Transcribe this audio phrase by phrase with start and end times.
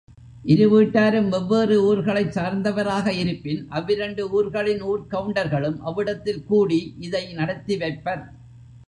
[0.43, 8.23] இரு வீட்டாரும் வெவ்வேறு ஊர்களைச் சார்ந்தவராக இருப்பின் அவ்விரண்டு ஊர்களின் ஊர்க் கவுண்டர்களும் அவ்விடத்தில்கூடி இதை நடத்தி வைப்பர்.